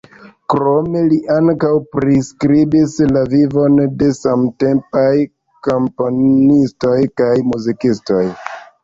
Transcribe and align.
Krome 0.51 1.01
li 1.09 1.17
ankaŭ 1.33 1.73
priskribis 1.95 2.95
la 3.17 3.21
vivon 3.33 3.75
de 3.99 4.07
samtempaj 4.21 5.03
komponistoj 5.69 6.97
kaj 7.23 7.29
muzikistoj. 7.53 8.25